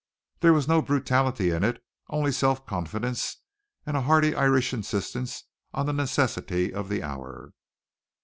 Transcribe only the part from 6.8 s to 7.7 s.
the hour.